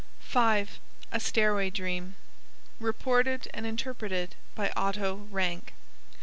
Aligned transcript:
5. 0.21 0.79
A 1.11 1.19
stairway 1.19 1.69
dream. 1.69 2.15
(Reported 2.79 3.47
and 3.53 3.67
interpreted 3.67 4.33
by 4.55 4.71
Otto 4.75 5.27
Rank.) 5.29 5.73